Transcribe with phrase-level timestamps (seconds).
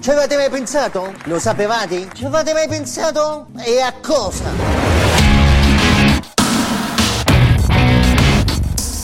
[0.00, 1.12] Ci avete mai pensato?
[1.24, 2.08] Lo sapevate?
[2.14, 3.48] Ci avete mai pensato?
[3.62, 4.44] E a cosa?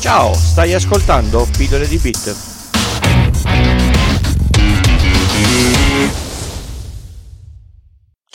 [0.00, 2.55] Ciao, stai ascoltando Pillole di Bit.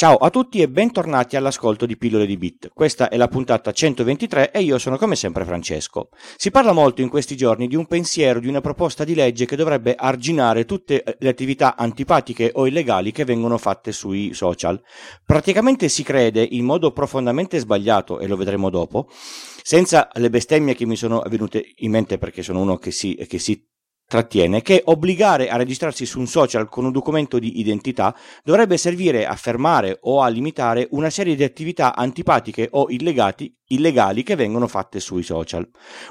[0.01, 2.71] Ciao a tutti e bentornati all'ascolto di Pillole di Bit.
[2.73, 6.09] Questa è la puntata 123 e io sono come sempre Francesco.
[6.37, 9.55] Si parla molto in questi giorni di un pensiero, di una proposta di legge che
[9.55, 14.81] dovrebbe arginare tutte le attività antipatiche o illegali che vengono fatte sui social.
[15.23, 19.07] Praticamente si crede in modo profondamente sbagliato, e lo vedremo dopo,
[19.61, 23.37] senza le bestemmie che mi sono venute in mente perché sono uno che si, che
[23.37, 23.69] si
[24.11, 29.25] trattiene che obbligare a registrarsi su un social con un documento di identità dovrebbe servire
[29.25, 34.99] a fermare o a limitare una serie di attività antipatiche o illegali che vengono fatte
[34.99, 35.65] sui social.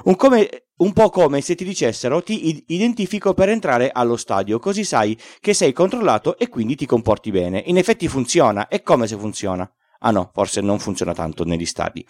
[0.05, 4.83] Un, come, un po' come se ti dicessero ti identifico per entrare allo stadio, così
[4.83, 7.61] sai che sei controllato e quindi ti comporti bene.
[7.67, 9.71] In effetti funziona, è come se funziona.
[9.99, 12.03] Ah no, forse non funziona tanto negli stadi.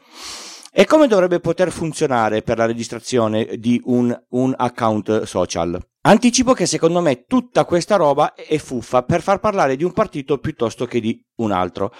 [0.74, 5.78] E come dovrebbe poter funzionare per la registrazione di un, un account social?
[6.04, 10.38] Anticipo che secondo me tutta questa roba è fuffa per far parlare di un partito
[10.38, 11.94] piuttosto che di un altro.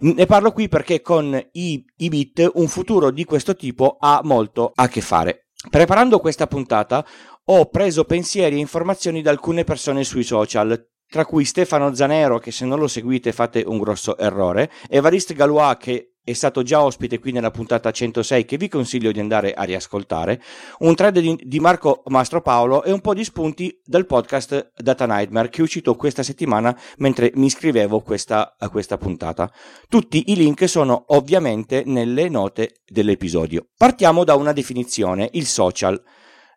[0.00, 4.72] Ne parlo qui perché con i, i bit un futuro di questo tipo ha molto
[4.74, 5.50] a che fare.
[5.70, 7.06] Preparando questa puntata
[7.44, 12.50] ho preso pensieri e informazioni da alcune persone sui social, tra cui Stefano Zanero, che
[12.50, 17.18] se non lo seguite fate un grosso errore, Evariste Galois, che è stato già ospite
[17.18, 20.42] qui nella puntata 106 che vi consiglio di andare a riascoltare,
[20.80, 25.48] un thread di, Marco Mastro Paolo e un po' di spunti dal podcast Data Nightmare
[25.48, 29.50] che è uscito questa settimana mentre mi scrivevo questa, a questa puntata.
[29.88, 33.68] Tutti i link sono ovviamente nelle note dell'episodio.
[33.74, 36.00] Partiamo da una definizione, il social.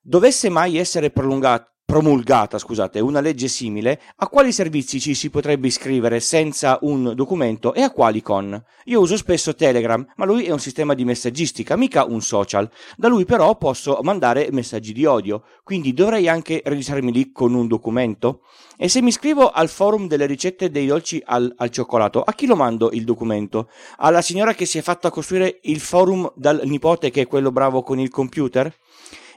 [0.02, 5.68] Dovesse mai essere prolungato promulgata scusate, una legge simile, a quali servizi ci si potrebbe
[5.68, 8.64] iscrivere senza un documento e a quali con?
[8.86, 12.72] Io uso spesso Telegram, ma lui è un sistema di messaggistica, mica un social.
[12.96, 17.68] Da lui però posso mandare messaggi di odio, quindi dovrei anche registrarmi lì con un
[17.68, 18.44] documento?
[18.78, 22.46] E se mi iscrivo al forum delle ricette dei dolci al, al cioccolato, a chi
[22.46, 23.68] lo mando il documento?
[23.98, 27.84] Alla signora che si è fatta costruire il forum dal nipote che è quello bravo
[27.84, 28.74] con il computer?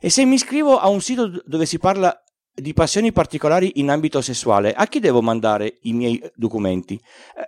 [0.05, 2.24] E se mi iscrivo a un sito dove si parla
[2.54, 7.00] di passioni particolari in ambito sessuale, a chi devo mandare i miei documenti?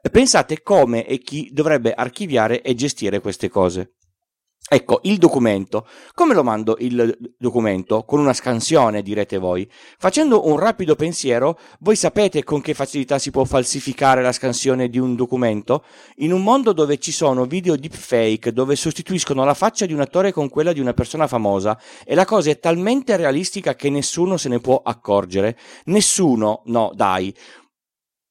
[0.03, 3.96] Eh, pensate come e chi dovrebbe archiviare e gestire queste cose.
[4.69, 5.87] Ecco, il documento.
[6.13, 8.03] Come lo mando il documento?
[8.03, 9.71] Con una scansione, direte voi.
[9.97, 14.99] Facendo un rapido pensiero, voi sapete con che facilità si può falsificare la scansione di
[14.99, 15.85] un documento?
[16.17, 20.33] In un mondo dove ci sono video deepfake, dove sostituiscono la faccia di un attore
[20.33, 24.49] con quella di una persona famosa, e la cosa è talmente realistica che nessuno se
[24.49, 25.57] ne può accorgere.
[25.85, 27.33] Nessuno, no, dai.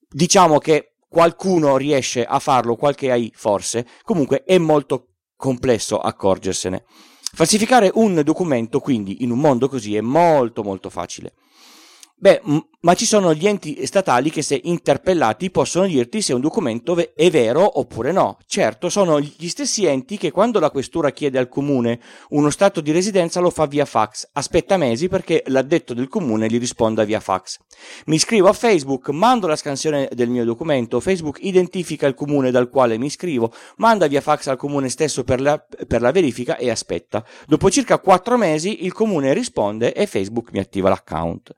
[0.09, 6.84] Diciamo che qualcuno riesce a farlo, qualche AI forse, comunque è molto complesso accorgersene.
[7.34, 11.34] Falsificare un documento, quindi, in un mondo così è molto molto facile.
[12.17, 16.39] Beh, m- ma ci sono gli enti statali che se interpellati possono dirti se un
[16.39, 18.37] documento ve- è vero oppure no.
[18.45, 21.99] Certo, sono gli stessi enti che quando la questura chiede al comune
[22.29, 26.57] uno stato di residenza lo fa via fax, aspetta mesi perché l'addetto del comune gli
[26.57, 27.57] risponda via fax.
[28.05, 32.69] Mi iscrivo a Facebook, mando la scansione del mio documento, Facebook identifica il comune dal
[32.69, 36.69] quale mi iscrivo, manda via fax al comune stesso per la, per la verifica e
[36.69, 37.25] aspetta.
[37.45, 41.53] Dopo circa 4 mesi il comune risponde e Facebook mi attiva l'account.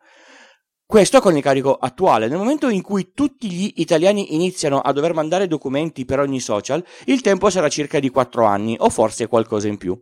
[0.90, 2.30] Questo con il carico attuale.
[2.30, 6.82] Nel momento in cui tutti gli italiani iniziano a dover mandare documenti per ogni social,
[7.08, 10.02] il tempo sarà circa di 4 anni o forse qualcosa in più.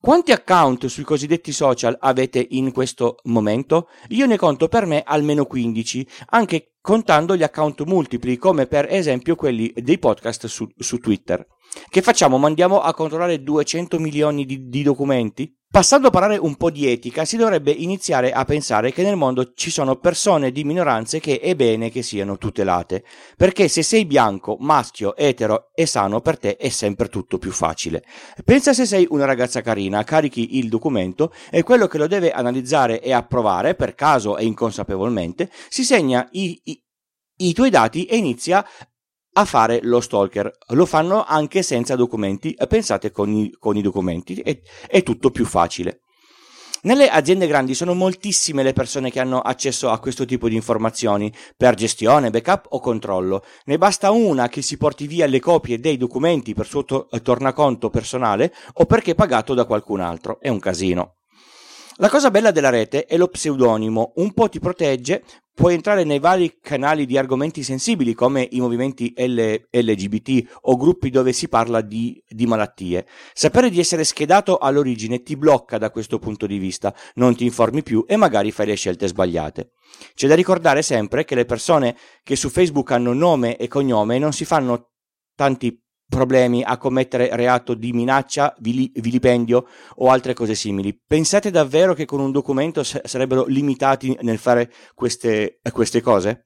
[0.00, 3.88] Quanti account sui cosiddetti social avete in questo momento?
[4.08, 9.34] Io ne conto per me almeno 15, anche contando gli account multipli, come per esempio
[9.34, 11.46] quelli dei podcast su, su Twitter.
[11.88, 12.38] Che facciamo?
[12.38, 15.54] Mandiamo a controllare 200 milioni di, di documenti?
[15.68, 19.52] Passando a parlare un po' di etica, si dovrebbe iniziare a pensare che nel mondo
[19.52, 23.04] ci sono persone di minoranze che è bene che siano tutelate,
[23.36, 28.04] perché se sei bianco, maschio, etero e sano per te è sempre tutto più facile.
[28.42, 33.02] Pensa se sei una ragazza carina, carichi il documento e quello che lo deve analizzare
[33.02, 36.82] e approvare, per caso e inconsapevolmente, si segna i, i,
[37.38, 38.66] i tuoi dati e inizia
[39.38, 40.50] a fare lo stalker.
[40.68, 42.56] Lo fanno anche senza documenti.
[42.68, 46.00] Pensate con i, con i documenti, è, è tutto più facile.
[46.82, 51.32] Nelle aziende grandi sono moltissime le persone che hanno accesso a questo tipo di informazioni
[51.56, 53.42] per gestione, backup o controllo.
[53.64, 57.90] Ne basta una che si porti via le copie dei documenti per suo to- tornaconto
[57.90, 60.38] personale o perché pagato da qualcun altro.
[60.40, 61.16] È un casino.
[61.96, 65.24] La cosa bella della rete è lo pseudonimo, un po' ti protegge
[65.56, 71.08] puoi entrare nei vari canali di argomenti sensibili come i movimenti L- LGBT o gruppi
[71.08, 73.06] dove si parla di, di, malattie.
[73.32, 77.82] Sapere di essere schedato all'origine ti blocca da questo punto di vista, non ti informi
[77.82, 79.70] più e magari fai le scelte sbagliate.
[80.14, 84.34] C'è da ricordare sempre che le persone che su Facebook hanno nome e cognome non
[84.34, 84.90] si fanno
[85.34, 89.66] tanti problemi a commettere reato di minaccia, vilipendio
[89.96, 90.98] o altre cose simili.
[91.06, 96.44] Pensate davvero che con un documento sarebbero limitati nel fare queste, queste cose?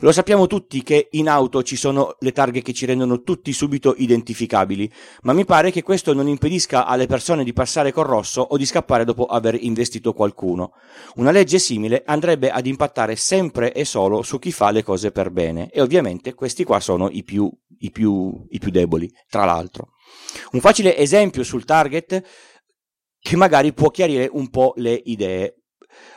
[0.00, 3.94] Lo sappiamo tutti che in auto ci sono le targhe che ci rendono tutti subito
[3.96, 4.90] identificabili,
[5.22, 8.66] ma mi pare che questo non impedisca alle persone di passare col rosso o di
[8.66, 10.72] scappare dopo aver investito qualcuno.
[11.16, 15.30] Una legge simile andrebbe ad impattare sempre e solo su chi fa le cose per
[15.30, 19.92] bene, e ovviamente questi qua sono i più, i più, i più deboli, tra l'altro.
[20.52, 22.22] Un facile esempio sul target
[23.18, 25.63] che magari può chiarire un po' le idee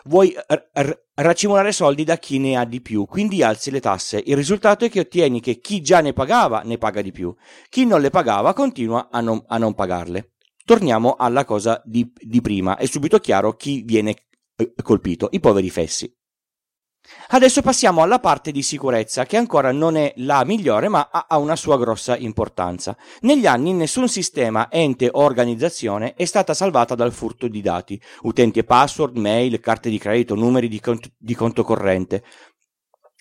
[0.06, 4.22] vuoi r- r- racimolare soldi da chi ne ha di più, quindi alzi le tasse.
[4.26, 7.34] Il risultato è che ottieni che chi già ne pagava ne paga di più,
[7.70, 10.32] chi non le pagava continua a non, a non pagarle.
[10.66, 14.16] Torniamo alla cosa di, di prima, è subito chiaro chi viene
[14.56, 16.14] eh, colpito, i poveri fessi.
[17.30, 21.56] Adesso passiamo alla parte di sicurezza, che ancora non è la migliore, ma ha una
[21.56, 22.96] sua grossa importanza.
[23.22, 28.60] Negli anni nessun sistema, ente o organizzazione è stata salvata dal furto di dati, utenti
[28.60, 32.24] e password, mail, carte di credito, numeri di conto, di conto corrente.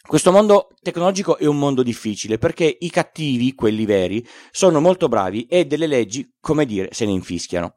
[0.06, 5.46] Questo mondo tecnologico è un mondo difficile perché i cattivi, quelli veri, sono molto bravi
[5.46, 7.74] e delle leggi, come dire, se ne infischiano.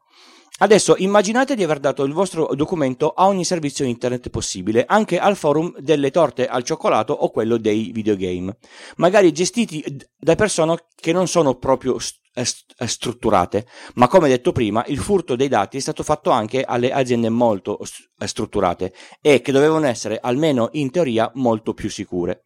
[0.62, 5.38] Adesso immaginate di aver dato il vostro documento a ogni servizio internet possibile, anche al
[5.38, 8.58] forum delle torte al cioccolato o quello dei videogame,
[8.98, 9.82] magari gestiti
[10.18, 11.98] da persone che non sono proprio
[12.34, 13.66] strutturate,
[13.96, 17.80] ma come detto prima, il furto dei dati è stato fatto anche alle aziende molto
[18.18, 22.44] strutturate e che dovevano essere, almeno in teoria, molto più sicure.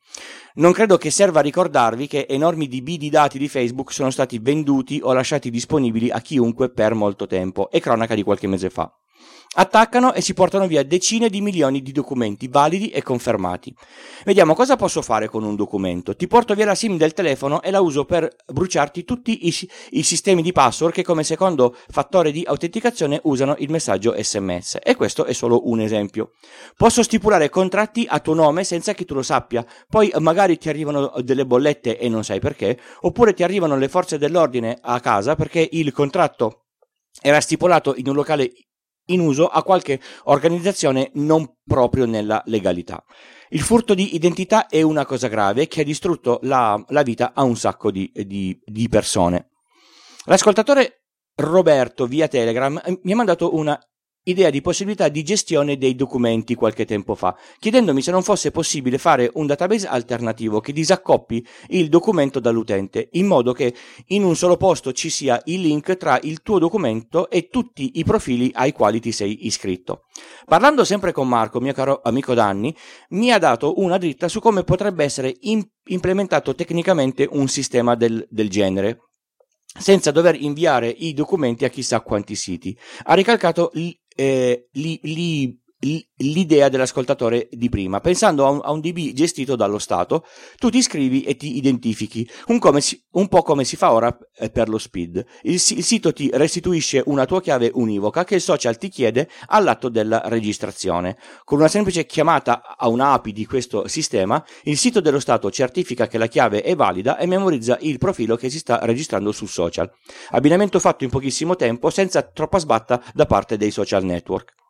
[0.56, 5.00] Non credo che serva ricordarvi che enormi DB di dati di Facebook sono stati venduti
[5.04, 8.92] o lasciati disponibili a chiunque per molto tempo, è cronaca di qualche mese fa
[9.54, 13.74] attaccano e si portano via decine di milioni di documenti validi e confermati.
[14.26, 16.16] Vediamo cosa posso fare con un documento.
[16.16, 19.56] Ti porto via la SIM del telefono e la uso per bruciarti tutti i,
[19.92, 24.80] i sistemi di password che come secondo fattore di autenticazione usano il messaggio SMS.
[24.82, 26.32] E questo è solo un esempio.
[26.76, 31.14] Posso stipulare contratti a tuo nome senza che tu lo sappia, poi magari ti arrivano
[31.22, 35.68] delle bollette e non sai perché, oppure ti arrivano le forze dell'ordine a casa perché
[35.72, 36.66] il contratto
[37.22, 38.52] era stipulato in un locale
[39.08, 43.04] in uso a qualche organizzazione non proprio nella legalità.
[43.50, 47.44] Il furto di identità è una cosa grave che ha distrutto la, la vita a
[47.44, 49.50] un sacco di, di, di persone.
[50.26, 51.04] L'ascoltatore
[51.36, 53.80] Roberto via Telegram eh, mi ha mandato una
[54.24, 58.98] idea di possibilità di gestione dei documenti qualche tempo fa, chiedendomi se non fosse possibile
[58.98, 63.74] fare un database alternativo che disaccoppi il documento dall'utente, in modo che
[64.08, 68.04] in un solo posto ci sia il link tra il tuo documento e tutti i
[68.04, 70.04] profili ai quali ti sei iscritto.
[70.46, 72.76] Parlando sempre con Marco, mio caro amico Danni,
[73.10, 78.26] mi ha dato una dritta su come potrebbe essere in- implementato tecnicamente un sistema del,
[78.30, 79.00] del genere
[79.80, 82.78] senza dover inviare i documenti a chissà quanti siti.
[83.06, 83.72] Ha ricalcato
[84.18, 85.63] eh, li, li
[86.18, 90.26] l'idea dell'ascoltatore di prima, pensando a un, a un, DB gestito dallo Stato,
[90.58, 94.50] tu ti iscrivi e ti identifichi, un, si, un po' come si fa ora eh,
[94.50, 95.26] per lo SPID.
[95.44, 99.90] Il, il, sito ti restituisce una tua chiave univoca che il social ti chiede all'atto
[99.90, 101.18] della registrazione.
[101.44, 106.18] Con una semplice chiamata a un'API di questo sistema, il sito dello Stato certifica che
[106.18, 109.92] la chiave è valida e memorizza il profilo che si sta registrando sul social.
[110.32, 114.63] Abbinamento fatto in pochissimo tempo senza troppa sbatta da parte dei social network.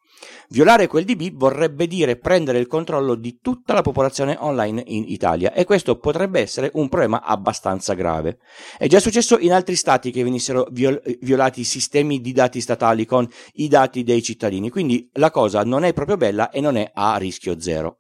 [0.49, 5.53] Violare quel DB vorrebbe dire prendere il controllo di tutta la popolazione online in Italia
[5.53, 8.39] e questo potrebbe essere un problema abbastanza grave.
[8.77, 13.05] È già successo in altri stati che venissero viol- violati i sistemi di dati statali
[13.05, 16.91] con i dati dei cittadini, quindi la cosa non è proprio bella e non è
[16.93, 17.97] a rischio zero.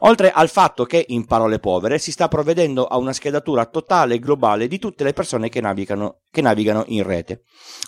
[0.00, 4.18] Oltre al fatto che, in parole povere, si sta provvedendo a una schedatura totale e
[4.18, 7.42] globale di tutte le persone che navigano, che navigano in rete.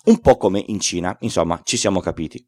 [0.04, 2.44] Un po' come in Cina, insomma, ci siamo capiti.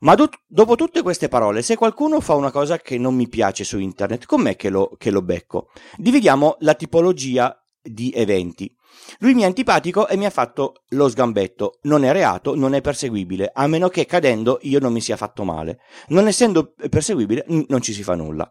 [0.00, 3.64] Ma do- dopo tutte queste parole, se qualcuno fa una cosa che non mi piace
[3.64, 5.68] su internet, com'è che lo, che lo becco?
[5.96, 8.74] Dividiamo la tipologia di eventi.
[9.18, 11.78] Lui mi è antipatico e mi ha fatto lo sgambetto.
[11.82, 15.44] Non è reato, non è perseguibile, a meno che cadendo io non mi sia fatto
[15.44, 15.80] male.
[16.08, 18.50] Non essendo perseguibile, non ci si fa nulla.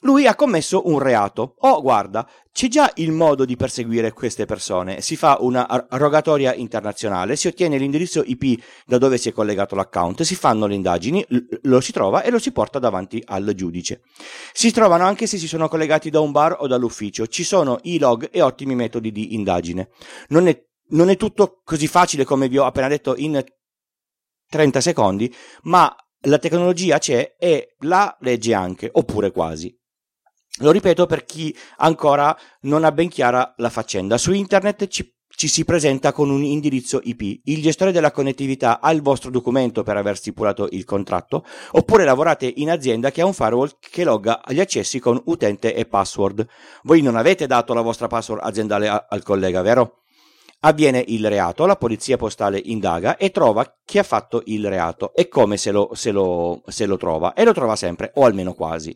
[0.00, 1.56] Lui ha commesso un reato.
[1.58, 5.00] Oh, guarda, c'è già il modo di perseguire queste persone.
[5.00, 10.22] Si fa una rogatoria internazionale, si ottiene l'indirizzo IP da dove si è collegato l'account,
[10.22, 11.24] si fanno le indagini,
[11.62, 14.02] lo si trova e lo si porta davanti al giudice.
[14.52, 17.26] Si trovano anche se si sono collegati da un bar o dall'ufficio.
[17.26, 19.90] Ci sono i log e ottimi metodi di indagine.
[20.28, 20.58] Non è,
[20.90, 23.42] non è tutto così facile come vi ho appena detto in
[24.48, 29.74] 30 secondi, ma la tecnologia c'è e la legge anche, oppure quasi.
[30.58, 34.18] Lo ripeto per chi ancora non ha ben chiara la faccenda.
[34.18, 37.42] Su internet ci, ci, si presenta con un indirizzo IP.
[37.44, 42.52] Il gestore della connettività ha il vostro documento per aver stipulato il contratto, oppure lavorate
[42.56, 46.46] in azienda che ha un firewall che logga gli accessi con utente e password.
[46.82, 50.00] Voi non avete dato la vostra password aziendale a, al collega, vero?
[50.62, 55.26] Avviene il reato, la polizia postale indaga e trova chi ha fatto il reato e
[55.26, 57.32] come se lo, se lo, se lo trova.
[57.32, 58.94] E lo trova sempre, o almeno quasi.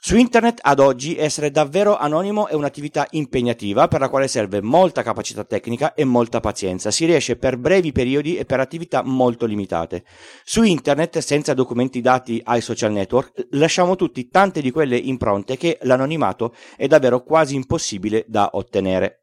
[0.00, 5.02] Su internet ad oggi essere davvero anonimo è un'attività impegnativa per la quale serve molta
[5.02, 6.92] capacità tecnica e molta pazienza.
[6.92, 10.04] Si riesce per brevi periodi e per attività molto limitate.
[10.44, 15.78] Su internet, senza documenti dati ai social network, lasciamo tutti tante di quelle impronte che
[15.82, 19.17] l'anonimato è davvero quasi impossibile da ottenere.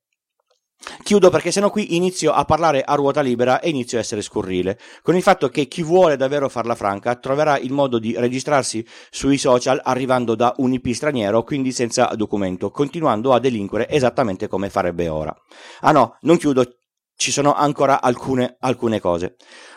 [1.04, 4.80] Chiudo perché sennò qui inizio a parlare a ruota libera e inizio a essere scurrile,
[5.02, 9.38] con il fatto che chi vuole davvero farla franca troverà il modo di registrarsi sui
[9.38, 15.08] social arrivando da un IP straniero, quindi senza documento, continuando a delinquere esattamente come farebbe
[15.08, 15.36] ora.
[15.82, 16.78] Ah no, non chiudo,
[17.16, 19.36] ci sono ancora alcune, alcune cose.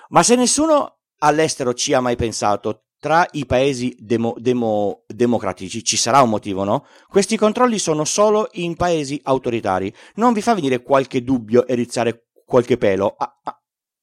[0.08, 5.96] Ma se nessuno all'estero ci ha mai pensato, tra i paesi demo, demo, democratici ci
[5.96, 6.86] sarà un motivo, no?
[7.08, 9.92] Questi controlli sono solo in paesi autoritari.
[10.14, 13.14] Non vi fa venire qualche dubbio e rizzare qualche pelo?
[13.16, 13.60] A, a,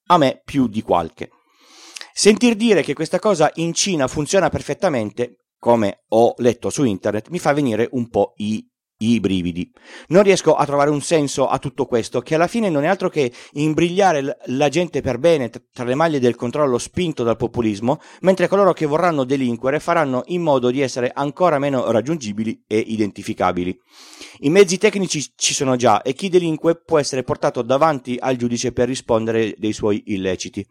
[0.08, 1.30] a me più di qualche.
[2.14, 7.40] Sentir dire che questa cosa in Cina funziona perfettamente, come ho letto su internet, mi
[7.40, 8.66] fa venire un po' i
[8.98, 9.70] i brividi.
[10.08, 13.10] Non riesco a trovare un senso a tutto questo, che alla fine non è altro
[13.10, 18.48] che imbrigliare la gente per bene tra le maglie del controllo spinto dal populismo, mentre
[18.48, 23.78] coloro che vorranno delinquere faranno in modo di essere ancora meno raggiungibili e identificabili.
[24.40, 28.72] I mezzi tecnici ci sono già e chi delinque può essere portato davanti al giudice
[28.72, 30.66] per rispondere dei suoi illeciti.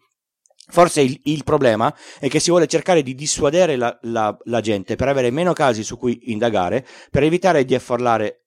[0.66, 4.96] Forse il, il, problema è che si vuole cercare di dissuadere la, la, la, gente
[4.96, 8.44] per avere meno casi su cui indagare, per evitare di affollare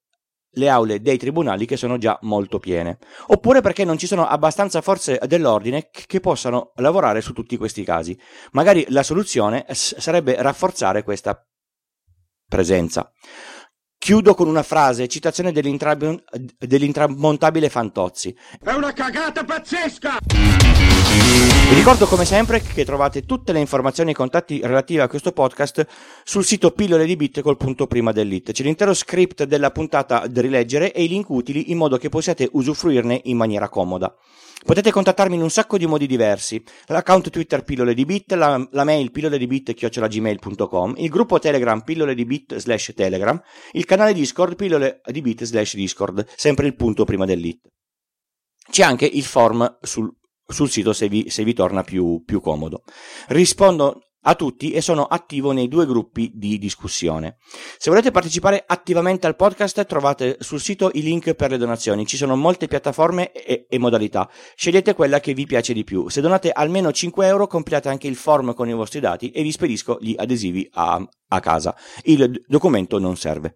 [0.58, 4.82] le aule dei tribunali che sono già molto piene, oppure perché non ci sono abbastanza
[4.82, 8.20] forze dell'ordine che, possano lavorare su tutti questi casi.
[8.52, 11.40] Magari la soluzione sarebbe rafforzare questa
[12.48, 13.12] presenza.
[14.00, 18.36] Chiudo con una frase, citazione dell'intramontabile Fantozzi.
[18.64, 20.18] È una cagata pazzesca!
[21.68, 25.34] Vi ricordo come sempre che trovate tutte le informazioni e i contatti relativi a questo
[25.34, 25.86] podcast
[26.24, 28.54] sul sito pillole di bit col punto prima dell'it.
[28.54, 32.48] C'è l'intero script della puntata da rileggere e i link utili in modo che possiate
[32.50, 34.16] usufruirne in maniera comoda.
[34.66, 36.64] Potete contattarmi in un sacco di modi diversi.
[36.86, 41.82] L'account Twitter pillole di bit, la, la mail pillole di bit chiocciolagmail.com, il gruppo Telegram
[41.82, 43.40] pillole di bit slash Telegram,
[43.74, 47.60] il canale Discord pillole di bit slash Discord, sempre il punto prima dell'it.
[48.70, 50.17] C'è anche il form sul
[50.48, 52.84] sul sito se vi, se vi torna più, più comodo.
[53.28, 57.38] Rispondo a tutti e sono attivo nei due gruppi di discussione.
[57.78, 62.18] Se volete partecipare attivamente al podcast trovate sul sito i link per le donazioni, ci
[62.18, 66.10] sono molte piattaforme e, e modalità, scegliete quella che vi piace di più.
[66.10, 69.52] Se donate almeno 5 euro compilate anche il form con i vostri dati e vi
[69.52, 71.76] spedisco gli adesivi a, a casa.
[72.04, 73.56] Il documento non serve.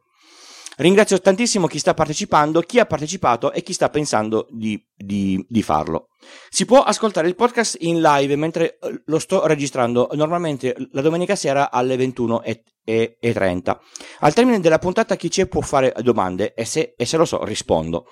[0.78, 5.62] Ringrazio tantissimo chi sta partecipando, chi ha partecipato e chi sta pensando di, di, di,
[5.62, 6.08] farlo.
[6.50, 11.36] Si può ascoltare il podcast in live mentre eh, lo sto registrando normalmente la domenica
[11.36, 13.78] sera alle 21.30.
[14.20, 17.44] Al termine della puntata chi c'è può fare domande e se, e se lo so
[17.44, 18.06] rispondo.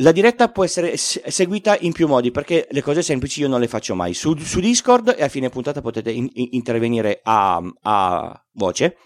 [0.00, 3.68] La diretta può essere seguita in più modi perché le cose semplici io non le
[3.68, 4.12] faccio mai.
[4.14, 8.96] Su, su Discord e a fine puntata potete in, in, intervenire a, a voce.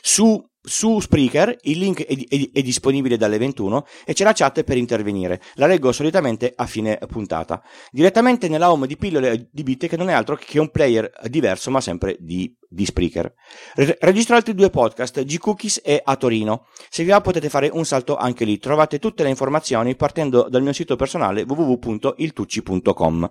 [0.00, 4.62] Su su Spreaker il link è, è, è, disponibile dalle 21 e c'è la chat
[4.62, 5.40] per intervenire.
[5.54, 7.62] La leggo solitamente a fine puntata.
[7.90, 11.70] Direttamente nella home di pillole di bit che non è altro che un player diverso
[11.70, 13.32] ma sempre di, di Spreaker.
[13.74, 16.66] Re- registro altri due podcast, G-Cookies e A Torino.
[16.88, 18.58] Se vi va potete fare un salto anche lì.
[18.58, 23.30] Trovate tutte le informazioni partendo dal mio sito personale www.iltucci.com.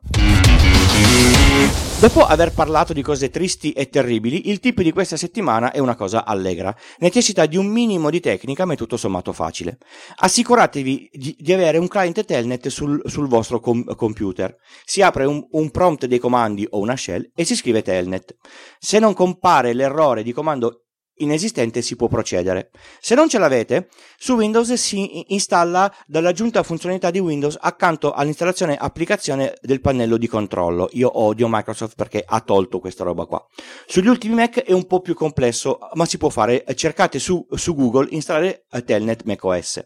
[2.00, 5.96] Dopo aver parlato di cose tristi e terribili, il tip di questa settimana è una
[5.96, 6.76] cosa allegra.
[7.00, 9.80] Necessita di un minimo di tecnica, ma è tutto sommato facile.
[10.18, 14.56] Assicuratevi di, di avere un client telnet sul, sul vostro com- computer.
[14.86, 18.36] Si apre un, un, prompt dei comandi o una shell e si scrive telnet.
[18.78, 20.87] Se non compare l'errore di comando
[21.18, 22.72] inesistente si può procedere.
[23.00, 29.54] Se non ce l'avete, su Windows si installa dall'aggiunta funzionalità di Windows accanto all'installazione applicazione
[29.62, 30.90] del pannello di controllo.
[30.94, 33.46] Io odio Microsoft perché ha tolto questa roba qua.
[33.86, 36.66] Sugli ultimi Mac è un po' più complesso, ma si può fare.
[36.76, 39.86] Cercate su, su Google installare Telnet macOS.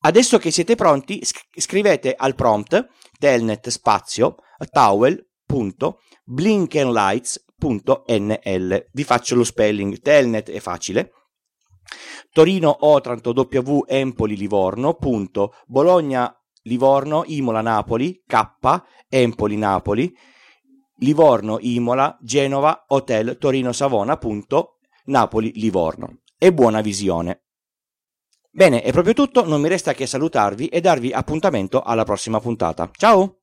[0.00, 1.22] Adesso che siete pronti,
[1.56, 4.36] scrivete al prompt telnet spazio
[7.58, 8.86] towel.blinkenlights.nl.
[8.92, 11.12] Vi faccio lo spelling, telnet è facile.
[12.30, 18.48] Torino Otranto W Empoli Livorno punto Bologna Livorno Imola Napoli K
[19.08, 20.12] Empoli Napoli
[20.98, 27.42] Livorno Imola Genova Hotel Torino Savona punto Napoli Livorno e buona visione.
[28.50, 32.88] Bene, è proprio tutto, non mi resta che salutarvi e darvi appuntamento alla prossima puntata.
[32.96, 33.40] Ciao!